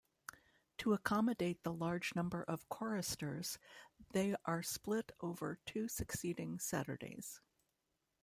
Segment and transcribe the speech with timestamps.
[0.79, 3.59] To accommodate the large number of choristers,
[4.13, 7.39] they are split over two succeeding Saturdays.